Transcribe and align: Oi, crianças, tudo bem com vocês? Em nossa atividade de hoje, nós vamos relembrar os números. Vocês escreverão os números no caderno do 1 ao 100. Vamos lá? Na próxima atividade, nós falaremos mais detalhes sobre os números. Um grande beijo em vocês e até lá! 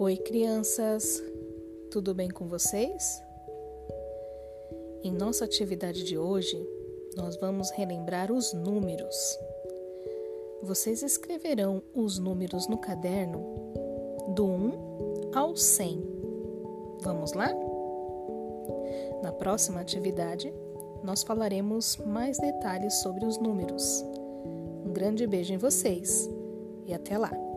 Oi, 0.00 0.16
crianças, 0.16 1.20
tudo 1.90 2.14
bem 2.14 2.28
com 2.28 2.46
vocês? 2.46 3.20
Em 5.02 5.10
nossa 5.10 5.44
atividade 5.44 6.04
de 6.04 6.16
hoje, 6.16 6.56
nós 7.16 7.36
vamos 7.36 7.72
relembrar 7.72 8.30
os 8.30 8.52
números. 8.52 9.36
Vocês 10.62 11.02
escreverão 11.02 11.82
os 11.92 12.16
números 12.16 12.68
no 12.68 12.78
caderno 12.78 13.40
do 14.36 14.46
1 14.46 15.32
ao 15.34 15.56
100. 15.56 16.00
Vamos 17.02 17.32
lá? 17.32 17.50
Na 19.20 19.32
próxima 19.32 19.80
atividade, 19.80 20.54
nós 21.02 21.24
falaremos 21.24 21.96
mais 22.06 22.38
detalhes 22.38 22.94
sobre 23.02 23.26
os 23.26 23.36
números. 23.36 24.04
Um 24.86 24.92
grande 24.92 25.26
beijo 25.26 25.52
em 25.52 25.58
vocês 25.58 26.30
e 26.86 26.94
até 26.94 27.18
lá! 27.18 27.47